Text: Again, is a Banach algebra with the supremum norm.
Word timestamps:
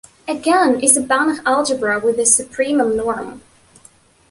Again, 0.27 0.79
is 0.79 0.97
a 0.97 1.01
Banach 1.03 1.43
algebra 1.45 1.99
with 1.99 2.15
the 2.17 2.23
supremum 2.23 2.95
norm. 2.95 3.43